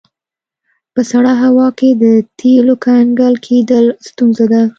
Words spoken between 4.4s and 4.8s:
ده